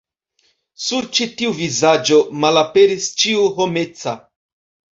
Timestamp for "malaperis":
2.47-3.13